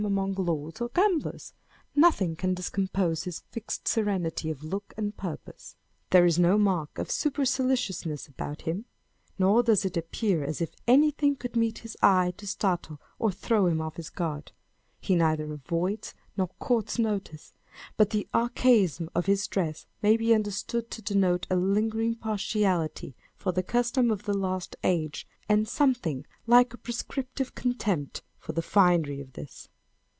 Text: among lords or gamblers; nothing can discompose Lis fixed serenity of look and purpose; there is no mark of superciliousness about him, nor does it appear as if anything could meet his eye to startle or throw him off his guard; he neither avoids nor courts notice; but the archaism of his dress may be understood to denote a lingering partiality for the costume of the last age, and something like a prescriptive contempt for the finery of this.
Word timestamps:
among 0.03 0.33
lords 0.33 0.81
or 0.81 0.89
gamblers; 0.89 1.53
nothing 1.95 2.35
can 2.35 2.55
discompose 2.55 3.27
Lis 3.27 3.43
fixed 3.51 3.87
serenity 3.87 4.49
of 4.49 4.63
look 4.63 4.95
and 4.97 5.15
purpose; 5.15 5.75
there 6.09 6.25
is 6.25 6.39
no 6.39 6.57
mark 6.57 6.97
of 6.97 7.11
superciliousness 7.11 8.27
about 8.27 8.63
him, 8.63 8.85
nor 9.37 9.61
does 9.61 9.85
it 9.85 9.95
appear 9.95 10.43
as 10.43 10.59
if 10.59 10.71
anything 10.87 11.35
could 11.35 11.55
meet 11.55 11.79
his 11.79 11.95
eye 12.01 12.33
to 12.35 12.47
startle 12.47 12.99
or 13.19 13.31
throw 13.31 13.67
him 13.67 13.79
off 13.79 13.97
his 13.97 14.09
guard; 14.09 14.51
he 14.99 15.13
neither 15.15 15.53
avoids 15.53 16.15
nor 16.35 16.47
courts 16.57 16.97
notice; 16.97 17.53
but 17.95 18.09
the 18.09 18.27
archaism 18.33 19.07
of 19.13 19.27
his 19.27 19.47
dress 19.47 19.85
may 20.01 20.17
be 20.17 20.33
understood 20.33 20.89
to 20.89 21.03
denote 21.03 21.45
a 21.51 21.55
lingering 21.55 22.15
partiality 22.15 23.15
for 23.35 23.51
the 23.51 23.61
costume 23.61 24.09
of 24.09 24.23
the 24.23 24.35
last 24.35 24.75
age, 24.83 25.27
and 25.47 25.67
something 25.67 26.25
like 26.47 26.73
a 26.73 26.77
prescriptive 26.79 27.53
contempt 27.53 28.23
for 28.39 28.53
the 28.53 28.63
finery 28.63 29.21
of 29.21 29.33
this. 29.33 29.69